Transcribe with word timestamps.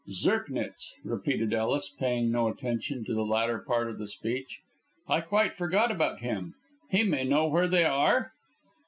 "Zirknitz," 0.09 0.93
repeated 1.03 1.53
Ellis, 1.53 1.89
paying 1.95 2.31
no 2.31 2.47
attention 2.47 3.05
to 3.05 3.13
the 3.13 3.21
latter 3.23 3.59
part 3.59 3.87
of 3.87 3.99
this 3.99 4.13
speech. 4.13 4.59
"I 5.07 5.21
quite 5.21 5.53
forgot 5.53 5.91
about 5.91 6.21
him. 6.21 6.55
He 6.89 7.03
may 7.03 7.23
know 7.23 7.45
where 7.45 7.67
they 7.67 7.83
are?" 7.85 8.33